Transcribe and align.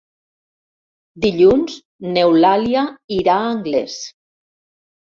Dilluns 1.27 1.77
n'Eulàlia 2.17 2.87
irà 3.21 3.39
a 3.45 3.53
Anglès. 3.55 4.05